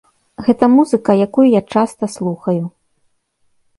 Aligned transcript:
Гэта 0.45 0.69
музыка, 0.75 1.11
якую 1.27 1.47
я 1.47 1.61
часта 1.75 2.03
слухаю. 2.15 2.61